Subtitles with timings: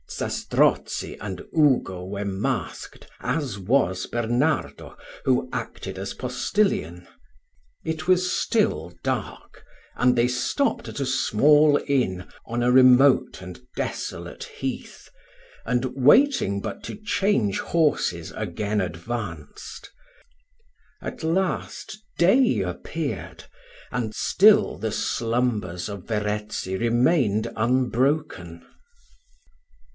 [0.09, 7.07] Zastrozzi and Ugo were masked, as was Bernardo, who acted as postilion.
[7.85, 9.63] It was still dark,
[9.95, 15.07] when they stopped at a small inn, on a remote and desolate heath;
[15.65, 19.91] and waiting but to change horses, again advanced.
[21.01, 23.45] At last day appeared
[24.11, 28.65] still the slumbers of Verezzi remained unbroken.